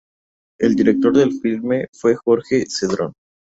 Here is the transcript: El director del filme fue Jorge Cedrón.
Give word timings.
El 0.57 0.73
director 0.73 1.15
del 1.15 1.31
filme 1.41 1.85
fue 1.93 2.15
Jorge 2.15 2.65
Cedrón. 2.67 3.13